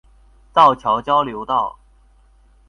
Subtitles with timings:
[0.51, 1.77] 造橋交流道